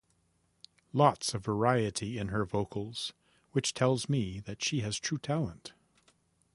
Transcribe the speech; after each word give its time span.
Lots 0.93 1.35
of 1.35 1.45
variety 1.45 2.17
in 2.17 2.29
her 2.29 2.43
vocals, 2.43 3.13
which 3.51 3.75
tells 3.75 4.09
me 4.09 4.41
she 4.57 4.79
has 4.79 4.97
true 4.97 5.19
talent. 5.19 5.73